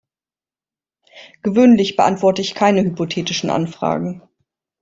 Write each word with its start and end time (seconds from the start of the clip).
Gewöhnlich 1.43 1.95
beantworte 1.95 2.41
ich 2.41 2.55
keine 2.55 2.81
hypothetischen 2.81 3.51
Anfragen. 3.51 4.23